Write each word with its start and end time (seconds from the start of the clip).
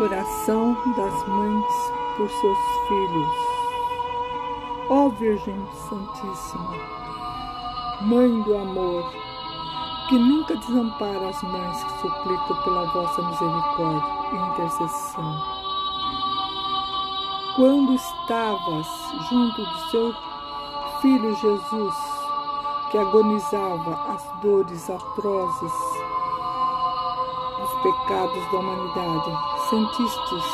Oração 0.00 0.74
das 0.96 1.28
mães 1.28 1.92
por 2.16 2.26
seus 2.30 2.58
filhos. 2.88 3.28
Ó 4.88 5.10
Virgem 5.10 5.62
Santíssima, 5.74 6.74
Mãe 8.00 8.40
do 8.40 8.56
amor, 8.56 9.12
que 10.08 10.18
nunca 10.18 10.56
desampara 10.56 11.28
as 11.28 11.42
mães 11.42 11.84
que 11.84 12.00
suplicam 12.00 12.62
pela 12.64 12.86
vossa 12.94 13.20
misericórdia 13.20 14.14
e 14.32 14.36
intercessão. 14.36 15.42
Quando 17.56 17.92
estavas 17.92 18.86
junto 19.28 19.62
do 19.62 19.78
seu 19.90 20.14
filho 21.02 21.36
Jesus, 21.36 21.94
que 22.90 22.96
agonizava 22.96 24.14
as 24.14 24.40
dores 24.40 24.88
atrozes 24.88 25.72
dos 27.58 27.74
pecados 27.82 28.50
da 28.50 28.58
humanidade, 28.58 29.59
sentistes 29.70 30.44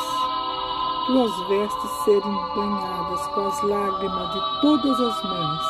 tuas 1.07 1.39
vestes 1.47 1.89
serem 2.03 2.37
banhadas 2.53 3.27
com 3.27 3.47
as 3.47 3.63
lágrimas 3.63 4.33
de 4.33 4.61
todas 4.61 4.99
as 4.99 5.23
mães, 5.23 5.61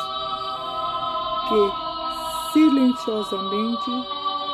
que 1.48 2.52
silenciosamente 2.52 3.90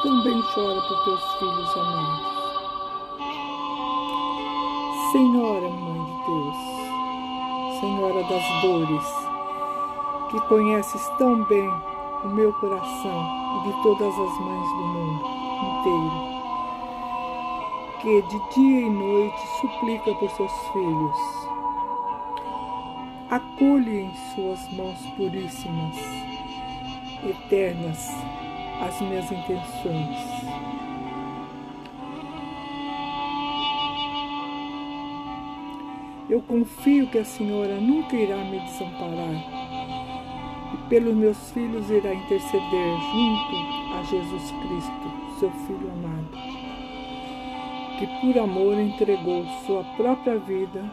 também 0.02 0.40
chora 0.54 0.80
por 0.82 1.04
teus 1.04 1.24
filhos 1.38 1.76
amados. 1.76 2.34
Senhora, 5.10 5.70
Mãe 5.70 6.04
de 6.04 6.16
Deus, 6.26 7.80
Senhora 7.80 8.22
das 8.24 8.62
dores, 8.62 9.28
que 10.30 10.40
conheces 10.48 11.08
tão 11.18 11.42
bem 11.44 11.68
o 12.24 12.28
meu 12.28 12.52
coração 12.54 13.26
e 13.56 13.68
de 13.68 13.82
todas 13.82 14.12
as 14.12 14.38
mães 14.38 14.68
do 14.68 14.84
mundo 14.84 15.26
inteiro, 15.62 16.33
que 18.04 18.20
de 18.20 18.38
dia 18.50 18.80
e 18.80 18.90
noite 18.90 19.40
suplica 19.62 20.14
por 20.16 20.30
seus 20.32 20.52
filhos. 20.74 21.16
Acolhe 23.30 24.02
em 24.02 24.14
suas 24.34 24.70
mãos 24.74 24.98
puríssimas, 25.16 25.96
eternas, 27.26 28.10
as 28.82 29.00
minhas 29.00 29.24
intenções. 29.32 30.18
Eu 36.28 36.42
confio 36.42 37.06
que 37.06 37.18
a 37.18 37.24
Senhora 37.24 37.80
nunca 37.80 38.14
irá 38.16 38.36
me 38.36 38.60
desamparar 38.60 39.34
e 40.74 40.88
pelos 40.90 41.14
meus 41.14 41.52
filhos 41.52 41.88
irá 41.88 42.12
interceder 42.12 42.98
junto 43.12 43.96
a 43.96 44.02
Jesus 44.02 44.50
Cristo, 44.50 45.38
seu 45.40 45.50
Filho 45.50 45.90
amado 45.90 46.73
que 47.98 48.06
por 48.20 48.38
amor 48.38 48.74
entregou 48.78 49.44
sua 49.66 49.84
própria 49.96 50.38
vida 50.38 50.84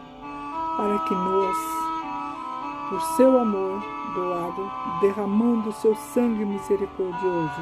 para 0.76 0.98
que 1.00 1.14
nós, 1.14 1.56
por 2.88 3.00
seu 3.16 3.38
amor 3.38 3.82
doado, 4.14 4.70
derramando 5.00 5.72
seu 5.72 5.94
sangue 5.94 6.44
misericordioso, 6.44 7.60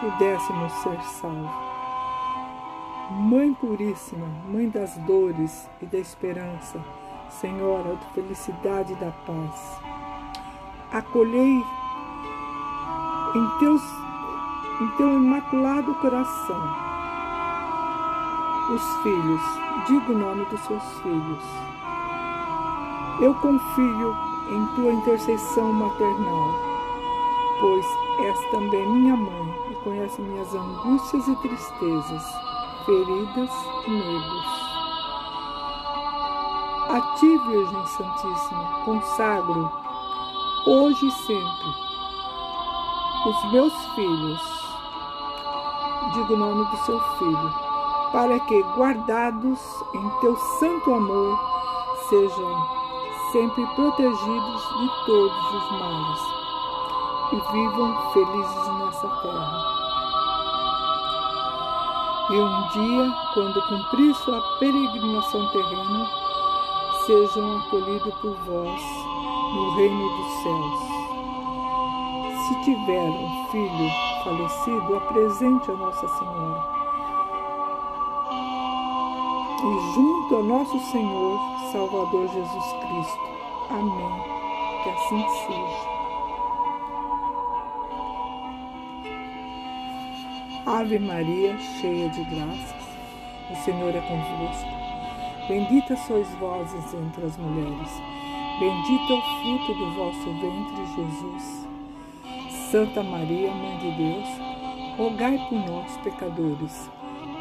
pudéssemos 0.00 0.72
ser 0.72 1.00
salvos. 1.02 1.50
Mãe 3.10 3.52
Puríssima, 3.54 4.26
Mãe 4.48 4.68
das 4.68 4.96
dores 4.98 5.68
e 5.82 5.86
da 5.86 5.98
esperança, 5.98 6.80
Senhora 7.28 7.94
da 7.94 8.06
felicidade 8.14 8.92
e 8.92 8.96
da 8.96 9.10
paz, 9.26 9.80
acolhei 10.92 11.62
em, 13.34 13.58
teus, 13.58 13.82
em 14.80 14.88
teu 14.96 15.08
imaculado 15.08 15.94
coração 15.96 16.93
os 18.70 18.96
filhos, 19.02 19.40
diga 19.86 20.12
o 20.12 20.18
nome 20.18 20.44
dos 20.46 20.60
seus 20.60 20.82
filhos. 21.02 21.44
Eu 23.20 23.34
confio 23.34 24.16
em 24.50 24.66
tua 24.74 24.92
intercessão 24.92 25.72
maternal, 25.72 26.54
pois 27.60 27.86
és 28.20 28.50
também 28.50 28.88
minha 28.88 29.16
mãe 29.16 29.54
e 29.70 29.74
conhece 29.76 30.20
minhas 30.22 30.54
angústias 30.54 31.28
e 31.28 31.36
tristezas, 31.36 32.34
feridas 32.86 33.50
e 33.86 33.90
medos. 33.90 34.74
A 36.88 37.00
ti, 37.18 37.38
Virgem 37.46 37.86
Santíssima, 37.86 38.64
consagro, 38.84 39.70
hoje 40.66 41.06
e 41.06 41.12
sempre, 41.12 41.74
os 43.26 43.52
meus 43.52 43.86
filhos. 43.94 44.64
Diga 46.14 46.34
o 46.34 46.36
nome 46.36 46.64
do 46.70 46.76
seu 46.78 47.00
filho 47.18 47.63
para 48.14 48.38
que, 48.38 48.62
guardados 48.76 49.58
em 49.92 50.08
teu 50.20 50.36
santo 50.36 50.94
amor, 50.94 51.36
sejam 52.08 52.68
sempre 53.32 53.66
protegidos 53.74 54.62
de 54.78 54.88
todos 55.04 55.54
os 55.54 55.70
males 55.72 56.20
e 57.32 57.52
vivam 57.52 58.12
felizes 58.12 58.68
nessa 58.78 59.08
terra. 59.20 59.64
E 62.30 62.36
um 62.36 62.68
dia, 62.68 63.12
quando 63.34 63.60
cumprir 63.66 64.14
sua 64.14 64.40
peregrinação 64.60 65.48
terrena, 65.48 66.08
sejam 67.06 67.58
acolhidos 67.58 68.14
por 68.14 68.36
vós 68.46 68.82
no 69.54 69.74
reino 69.74 70.08
dos 70.08 70.32
céus. 70.44 70.80
Se 72.46 72.54
tiver 72.62 73.10
um 73.10 73.46
filho 73.50 73.90
falecido, 74.22 74.96
apresente 74.98 75.68
a 75.72 75.74
Nossa 75.74 76.06
Senhora 76.06 76.83
e 79.62 79.94
junto 79.94 80.36
a 80.36 80.42
nosso 80.42 80.78
Senhor 80.90 81.38
Salvador 81.70 82.28
Jesus 82.28 82.72
Cristo. 82.72 83.20
Amém. 83.70 84.22
Que 84.82 84.90
assim 84.90 85.24
seja. 85.46 85.94
Ave 90.66 90.98
Maria, 90.98 91.58
cheia 91.58 92.08
de 92.08 92.24
graças, 92.24 92.74
o 93.50 93.56
Senhor 93.64 93.94
é 93.94 94.00
convosco. 94.00 94.70
Bendita 95.48 95.96
sois 95.96 96.28
vós 96.36 96.72
entre 96.94 97.26
as 97.26 97.36
mulheres, 97.36 97.90
bendito 98.58 99.12
é 99.12 99.16
o 99.16 99.22
fruto 99.22 99.74
do 99.74 99.94
vosso 99.94 100.24
ventre, 100.40 100.86
Jesus. 100.96 101.68
Santa 102.70 103.02
Maria, 103.02 103.50
Mãe 103.50 103.76
de 103.78 103.90
Deus, 103.92 104.28
rogai 104.96 105.38
por 105.48 105.58
nós, 105.58 105.96
pecadores 105.98 106.90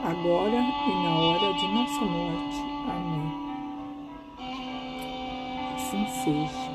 agora 0.03 0.57
e 0.57 1.03
na 1.03 1.15
hora 1.15 1.53
de 1.53 1.67
nossa 1.67 2.01
morte. 2.01 2.61
Amém. 2.89 3.31
Assim 5.75 6.07
seja. 6.07 6.72